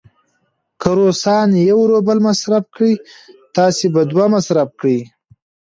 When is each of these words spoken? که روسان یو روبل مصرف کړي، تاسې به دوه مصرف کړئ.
که 0.81 0.89
روسان 0.97 1.49
یو 1.69 1.79
روبل 1.91 2.17
مصرف 2.27 2.63
کړي، 2.75 2.93
تاسې 3.55 3.85
به 3.93 4.01
دوه 4.11 4.25
مصرف 4.35 4.69
کړئ. 4.79 4.99